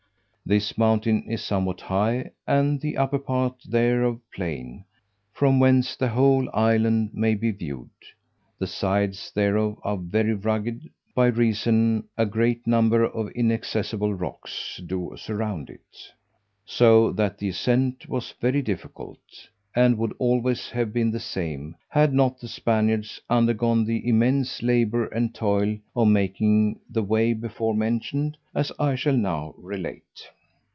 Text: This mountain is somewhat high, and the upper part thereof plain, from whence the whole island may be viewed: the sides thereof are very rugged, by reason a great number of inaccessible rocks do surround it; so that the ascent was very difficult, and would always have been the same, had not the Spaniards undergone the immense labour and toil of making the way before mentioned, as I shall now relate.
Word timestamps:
This 0.43 0.77
mountain 0.77 1.23
is 1.31 1.41
somewhat 1.41 1.79
high, 1.79 2.31
and 2.45 2.81
the 2.81 2.97
upper 2.97 3.19
part 3.19 3.61
thereof 3.65 4.19
plain, 4.35 4.83
from 5.31 5.61
whence 5.61 5.95
the 5.95 6.09
whole 6.09 6.49
island 6.53 7.11
may 7.13 7.35
be 7.35 7.51
viewed: 7.51 7.87
the 8.59 8.67
sides 8.67 9.31
thereof 9.33 9.79
are 9.85 9.95
very 9.95 10.33
rugged, 10.33 10.89
by 11.15 11.27
reason 11.27 12.03
a 12.17 12.25
great 12.25 12.67
number 12.67 13.05
of 13.05 13.31
inaccessible 13.33 14.13
rocks 14.13 14.81
do 14.85 15.13
surround 15.17 15.69
it; 15.69 16.09
so 16.65 17.13
that 17.13 17.37
the 17.37 17.47
ascent 17.47 18.09
was 18.09 18.33
very 18.41 18.61
difficult, 18.61 19.19
and 19.73 19.97
would 19.97 20.13
always 20.19 20.69
have 20.71 20.91
been 20.91 21.11
the 21.11 21.17
same, 21.19 21.73
had 21.87 22.11
not 22.13 22.41
the 22.41 22.47
Spaniards 22.49 23.21
undergone 23.29 23.85
the 23.85 24.05
immense 24.05 24.61
labour 24.61 25.05
and 25.07 25.33
toil 25.33 25.77
of 25.95 26.09
making 26.09 26.77
the 26.89 27.01
way 27.03 27.31
before 27.31 27.73
mentioned, 27.73 28.35
as 28.53 28.69
I 28.77 28.95
shall 28.95 29.15
now 29.15 29.55
relate. 29.57 30.03